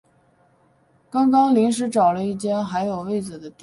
[1.11, 3.59] 刚刚临时找了一间还有位子的店